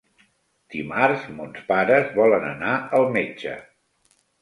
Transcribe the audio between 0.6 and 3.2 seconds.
Dimarts mons pares volen anar al